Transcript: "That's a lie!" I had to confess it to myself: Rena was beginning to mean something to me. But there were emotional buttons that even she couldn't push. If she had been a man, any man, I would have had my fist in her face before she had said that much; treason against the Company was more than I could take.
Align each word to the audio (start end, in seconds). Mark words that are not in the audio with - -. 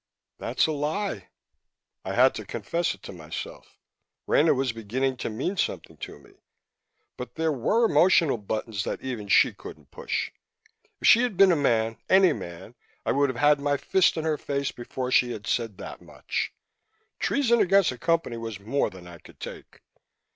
"That's 0.39 0.65
a 0.65 0.71
lie!" 0.71 1.29
I 2.03 2.13
had 2.13 2.33
to 2.33 2.43
confess 2.43 2.95
it 2.95 3.03
to 3.03 3.11
myself: 3.13 3.77
Rena 4.25 4.51
was 4.55 4.71
beginning 4.71 5.17
to 5.17 5.29
mean 5.29 5.57
something 5.57 5.95
to 5.97 6.17
me. 6.17 6.41
But 7.17 7.35
there 7.35 7.51
were 7.51 7.85
emotional 7.85 8.39
buttons 8.39 8.83
that 8.83 9.03
even 9.03 9.27
she 9.27 9.53
couldn't 9.53 9.91
push. 9.91 10.31
If 11.01 11.07
she 11.07 11.21
had 11.21 11.37
been 11.37 11.51
a 11.51 11.55
man, 11.55 11.97
any 12.09 12.33
man, 12.33 12.73
I 13.05 13.11
would 13.11 13.29
have 13.29 13.37
had 13.37 13.59
my 13.61 13.77
fist 13.77 14.17
in 14.17 14.25
her 14.25 14.39
face 14.39 14.71
before 14.71 15.11
she 15.11 15.33
had 15.33 15.45
said 15.45 15.77
that 15.77 16.01
much; 16.01 16.51
treason 17.19 17.61
against 17.61 17.91
the 17.91 17.99
Company 17.99 18.37
was 18.37 18.59
more 18.59 18.89
than 18.89 19.05
I 19.05 19.19
could 19.19 19.39
take. 19.39 19.81